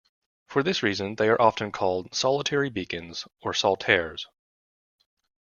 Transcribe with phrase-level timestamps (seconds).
[0.47, 4.25] For this reason, they are often called "solitary beacons" or "solitaires".